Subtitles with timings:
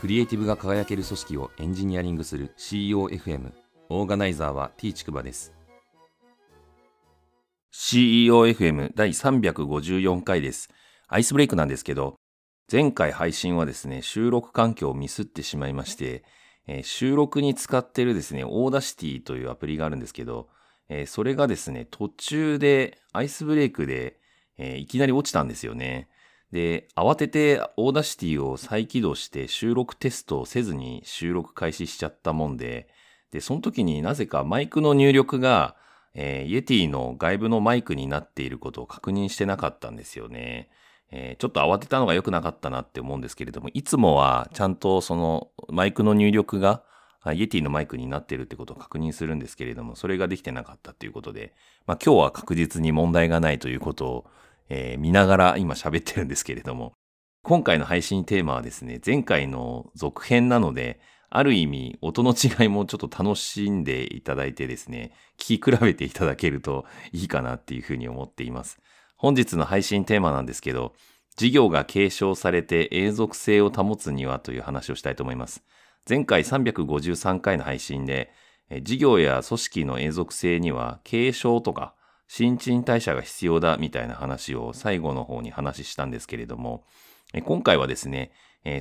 [0.00, 3.52] クリエイティブが輝ける組織をエンジニアリングする CEOFM
[3.90, 5.52] オーガナイザーは T ちくばです。
[7.74, 10.70] CEOFM 第354回です。
[11.06, 12.14] アイスブレイクなんですけど
[12.72, 16.24] 前回配信はですね収録環境をミスってしまいまして、
[16.66, 20.48] えー、収録に使ってるですね Audacity というアプリがあるんですけど、
[20.88, 24.18] えー、それがですね途中でアイスブレイクで、
[24.56, 26.08] えー、いきなり落ちたんですよね。
[26.52, 32.88] で、慌てて Audacity を再起動して収録テストをせずに収録開始しちゃったもんで、
[33.30, 35.76] で、その時になぜかマイクの入力が、
[36.14, 40.68] えー、 Yeti の外部のマイクになっていることを確認してなかったんですよね。
[41.12, 46.82] えー、ちょっと慌てたのが良くなかったなって思うんですけれども、いつもはちゃんとそのマイクの入力が
[47.32, 51.52] Yeti のマイクになっているってことを確認するんですけれども、それができてなかったということで、
[51.86, 54.26] まあ今日は確実に問題がないということを
[54.70, 56.94] えー、見ながら今喋ってるんですけれども、
[57.42, 68.80] 今回の配信テーマはですね、前回の続編なので、ある意味音の違いもちょっと楽しんでいただいてですね、聞き比べていただけるといいかなっていうふうに思っています。
[69.16, 70.94] 本日の配信テーマなんですけど、
[71.36, 75.62] 事業が継承されて永続性を保つにはという話をしたいと思います。
[76.08, 78.32] 前回353回の配信で、
[78.82, 81.94] 事業や組織の永続性には継承とか
[82.32, 86.84] 新陳代謝が必要だみたいな話を最後の方に話したんですけれども、
[87.42, 88.30] 今回はですね、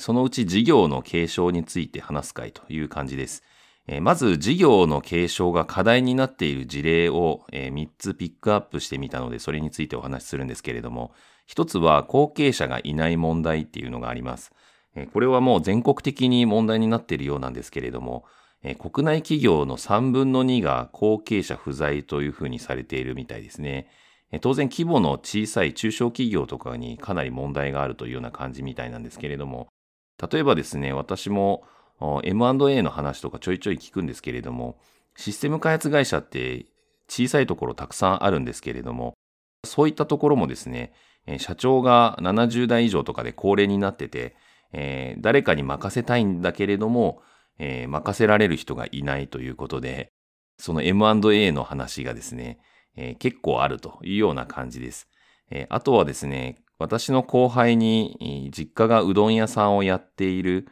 [0.00, 3.42] そのうち事業の継承について話す会という感じです。
[4.02, 11.14] まず事業の継承が課題になっている事例を3つピックアップしてみたので、それについてお話しするんですけれども、
[11.46, 14.52] 一つは後継者がいない問題っていうのがあります。
[15.14, 18.26] これはもう全国的に問題になっているようなんですけれども、
[18.62, 23.88] え国内企業の3分の2が後継者不在というふうにされているみたいですね。
[24.40, 29.68] 当然規模の小さい中小企業とかにかなり問題があるというような感じみたいなんですけれども、
[30.30, 31.64] 例えばですね、私も
[32.24, 34.78] M&A の話とかちょいちょい聞くんですけれども、
[35.16, 36.66] システム開発会社って
[37.08, 39.14] 小さいところたくさんあるんですけれども、
[39.64, 40.92] そういったところもですね、
[41.38, 44.36] 社長が70代以上とかで高齢になってて、
[44.72, 47.22] えー、誰かに任せたいんだけれども、
[47.58, 50.12] えー、任せられる人がいないということで、
[50.58, 52.58] その M&A の話がですね、
[52.96, 55.08] えー、結構あるというような感じです。
[55.50, 60.68] えー、あとはですね、私の後輩に実家がうどん屋さんをやっている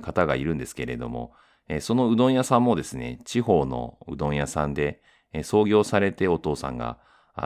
[0.00, 1.32] 方がいるんですけれども、
[1.80, 5.02] そのうどん屋さんもですね、地方のうどん屋さんで
[5.42, 6.98] 創業されてお父さんが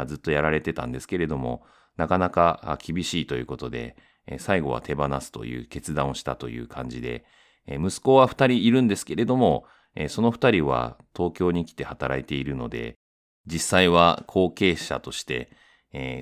[0.06, 1.64] ずっとやられてたんですけれども、
[1.96, 3.96] なかなか厳しいということで、
[4.38, 7.24] 最後は手放すという決断をしたという感じで、
[7.68, 9.66] 息子は二人いるんですけれども、
[10.08, 12.96] その二人は東京に来て働いているので、
[13.46, 15.50] 実際は後継者として、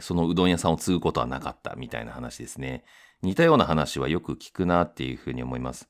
[0.00, 2.84] そのうどん屋さんを継ぐことはなかったみたいな話ですね。
[3.22, 5.88] 似たような話はよく聞くなっていうふうに思います。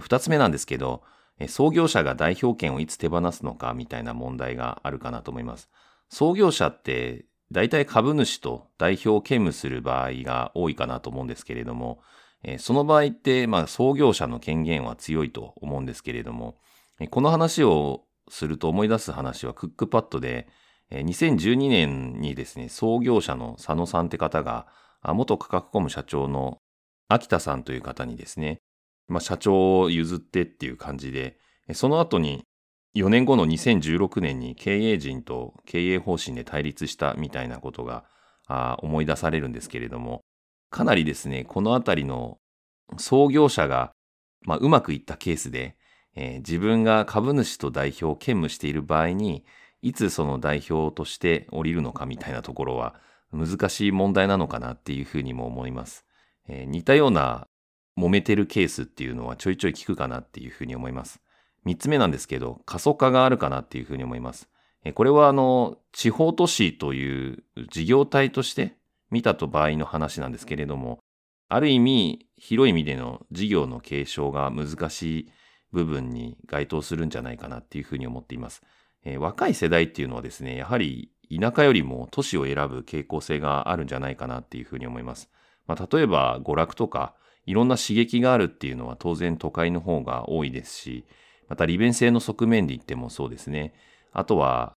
[0.00, 1.02] 二つ目なんですけど、
[1.48, 5.68] 創業者が代表権をいつ手放すのかみたいな問題があるかなと思います。
[6.10, 12.00] 創業者って大体株主と代表を兼務する場合が多いかなと思うんですけれども、
[12.58, 16.56] その場合って、まあ、創業者の権限は強いと思うんですけれども、
[17.10, 20.48] この話をすると思い出す話はクックパッドで、
[20.90, 24.66] 2012年にですね、創業者の佐野さんって方が、
[25.02, 26.58] 元価格コム社長の
[27.08, 28.58] 秋田さんという方にですね、
[29.08, 31.38] まあ、社長を譲ってっていう感じで、
[31.72, 32.44] その後に
[32.94, 38.04] 4年後の2016年に経営陣と経営方針で対立したみたいなことが
[38.82, 40.20] 思い出されるんですけれども、
[40.74, 42.38] かなりですね、このあたりの
[42.96, 43.92] 創業者が、
[44.42, 45.76] まあ、うまくいったケースで、
[46.16, 49.44] えー、自分が株主と代表を兼務している場合に、
[49.82, 52.96] いつその代表として降りるのかみたいなところは
[53.32, 56.04] 難しい問題なのかなっていうふうにも思います。
[56.48, 57.46] えー、似たような
[57.96, 61.20] 揉めてるケースっていうのはちょいちょい聞くかなっていうふうに思います。
[61.64, 64.48] 三つ目なんですけど、過疎化があるかなっていうふうに思います。
[64.94, 68.76] これはあの、地方都市という事業体として
[69.10, 70.98] 見たと場合の話なんですけれども、
[71.48, 75.32] ある意味、広い意味での事業の継承が難しい
[75.72, 78.62] 部分に該当するんじゃないかなっていうふうに思っています。
[79.04, 85.30] えー、若い世代っていうのはですね、やはり田舎よりも都市を選ぶ傾向性があるんじゃないかなっていうふうに思います。
[85.66, 87.14] まあ、例えば娯楽とか、
[87.46, 91.04] いろんな刺激があるっていうのは当然都会の方が多いですし、
[91.48, 93.74] また利便性の側面で言ってもそうですね。
[94.12, 94.74] あとは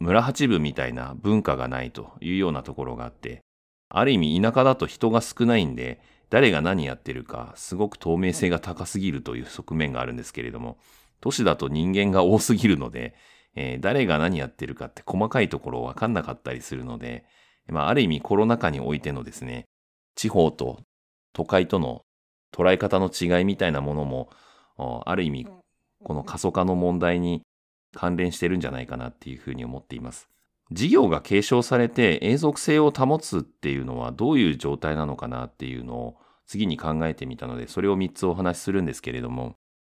[0.00, 3.40] 村八分みたいな文化がないというようなところがあって、
[3.90, 6.00] ある意味田舎だと人が少ないんで、
[6.30, 10.78] 誰が何やってるか、すごく透明性が高すぎるという側面があるんですけれども、
[11.20, 13.14] 都市だと人間が多すぎるので、
[13.56, 17.24] えー、誰が何やってるかって細かいところわかんなかったりするので、
[17.68, 19.64] まあ、ある意味コロナ禍においてのですね、
[20.14, 20.80] 地方と
[21.32, 22.02] 都会との
[22.52, 24.30] 捉え方の違いみたいなものも、
[25.04, 25.46] ある意味、
[26.02, 27.42] この過疎化の問題に
[27.92, 30.28] 関連してるんじゃないかなっていうふうに思っています。
[30.72, 39.54] 事業が継承されて永続性を保つっていうのはどういう状態なのかなっていうのを次に考えてみたので、それを3つお話しするんですけれども、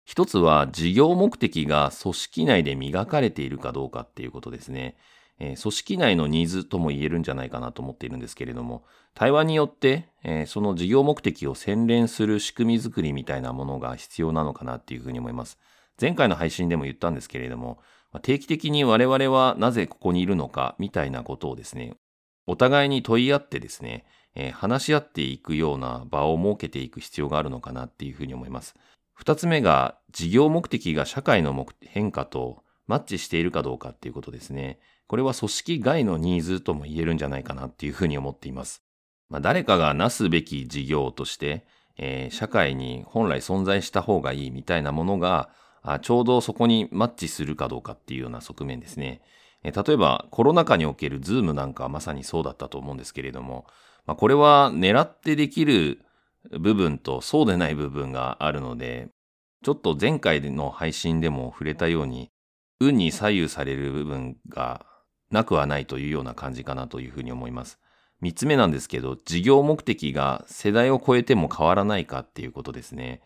[0.06, 4.96] 一つは事業目的が組織内で磨かれているかどうかっていうことですね。
[5.40, 8.84] えー、組織内のニーズとも言えるんじゃないかなと思っているんですけれども、
[9.16, 15.58] 対話によって、えー、その事業目的を洗練する仕組み作りみたいなものが必要なのかなっていうふうに思います。
[16.00, 17.80] 前回の配信でも言ったんですけれども、
[18.19, 21.96] 定期的に我々はなぜここにいるのかみたいなことをですね、
[22.46, 24.06] お互いに問い合ってですね、
[24.36, 28.75] えー、話し合っていくような場を設けていく必要があるのかなっていうふうに思います。
[29.13, 34.80] 二つ目が事業目的が社会の変化とマッチしているかどうかっていうことですね。
[35.08, 38.84] これは組織外のニーズとも言えるんじゃないかなっていうふうに思っています。
[39.30, 41.66] まあ、誰かがなすべき事業として、
[41.98, 45.50] えー、社会に本来存在した方がいいみたいなものが
[45.81, 49.22] あちょうどそこにマッチするかどうかっていうような側面ですね。
[49.63, 53.66] え、例えばコロナ禍におけるズームなんかはまさにそうだったと思うんですけれども、
[54.06, 56.00] まあ、これは狙ってできる
[56.60, 59.10] 部分とそうでない部分があるので、
[59.63, 62.31] ちょっと前回の配信でも触れたように、
[62.80, 64.86] 運に左右される部分が
[65.30, 67.80] なくはないというような感じかなというふうに思います。
[68.22, 73.22] 三つ目なんですけど、事業目的が世代を超えても変わらないかっていうことですね。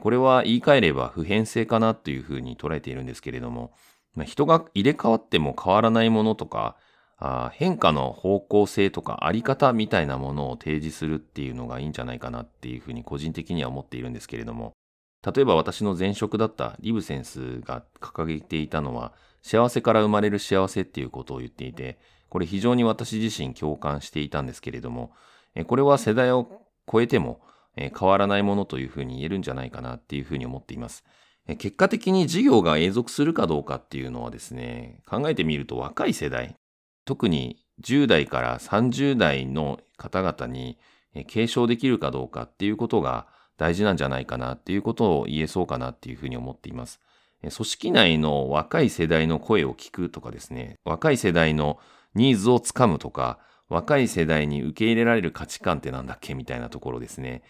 [0.00, 3.72] これは言い換えれば普遍性かなというふうに捉えているんですけれども、
[4.14, 6.76] ま人が入れ替わっても変わらないものとか、
[7.18, 14.72] あ変化の方向性とかあり方みたいなものを提示するっていうのがいいんじゃないかなっていうふうに個人的には思っているんですけれども、
[15.24, 21.98] 例えば私の前職だったリブセンスが掲げていたのは、幸せから生まれる幸せっていうことを言っていて、
[22.28, 25.12] これ非常に私自身共感していたんですけれども、
[25.66, 27.40] これは世代を超えても
[27.76, 31.04] 変わらないものというふうに言えるんじゃないかなっていうふうに思っています。
[31.58, 36.54] 結果的に事業が永続するかどうかっていうのはですね、考えてみると若い世代、
[37.04, 40.78] 特に10代から30代の方々に
[41.26, 43.26] 継承できるかどうかっていうことが
[43.56, 47.00] 大事なんじゃないかなっていうことを言えそうかなっていうふうに思っています。
[47.40, 51.80] 組織内の若い世代の声を聞くとかですね、若い世代の
[52.14, 57.42] ニーズをつかむとか、若い世代に受け入れられる価値観ってなんだっけみたいなところですね。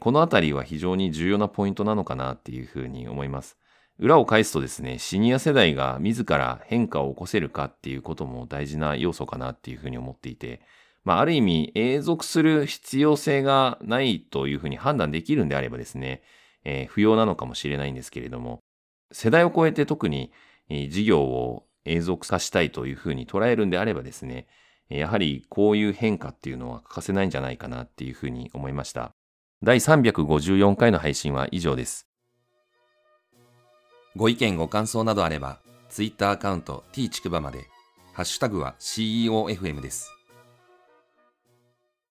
[0.00, 3.58] このあたりは非常に重要なポイントなのかなっていうふうに思います。
[3.98, 10.62] 裏を返すとですね、シニア世代が自ら変化を起こせるかっていうことも大事な要素かなっていうふうに思っていて、
[11.04, 16.22] まあ、ある意味、永続する必要性がないというふうに判断できるんであればですね、
[16.64, 18.60] えー、不要なのかもしれないんですけれども、
[19.12, 20.32] 世代を超えて特に、
[20.68, 24.46] え、事業を永続させたいというふうに捉えるんであればですね、
[24.88, 29.14] やはりこういう変化っていうのは欠かせないんじゃないかなっていうふうに思いました。
[29.62, 32.08] 第354回の配信は以上です。
[34.16, 35.58] ご意見ご感想などあれば、
[35.90, 37.66] Twitter アカウント t ちくばまで、
[38.14, 40.10] ハッシュタグは CEOFM です。